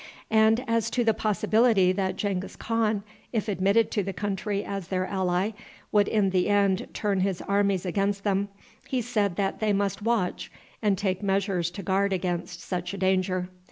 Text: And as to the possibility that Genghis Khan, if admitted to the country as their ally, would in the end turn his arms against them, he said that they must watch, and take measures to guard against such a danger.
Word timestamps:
And 0.31 0.63
as 0.67 0.89
to 0.97 1.03
the 1.03 1.13
possibility 1.13 1.91
that 1.91 2.15
Genghis 2.15 2.55
Khan, 2.55 3.03
if 3.31 3.47
admitted 3.47 3.91
to 3.91 4.01
the 4.01 4.13
country 4.13 4.65
as 4.65 4.87
their 4.87 5.05
ally, 5.05 5.51
would 5.91 6.07
in 6.07 6.31
the 6.31 6.49
end 6.49 6.87
turn 6.91 7.19
his 7.19 7.39
arms 7.43 7.85
against 7.85 8.23
them, 8.23 8.47
he 8.87 8.99
said 9.03 9.35
that 9.35 9.59
they 9.59 9.73
must 9.73 10.01
watch, 10.01 10.51
and 10.81 10.97
take 10.97 11.21
measures 11.21 11.69
to 11.69 11.83
guard 11.83 12.13
against 12.13 12.61
such 12.61 12.95
a 12.95 12.97
danger. 12.97 13.49